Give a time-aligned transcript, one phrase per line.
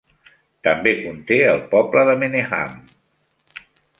[0.67, 2.75] També conté el poble de Meneham.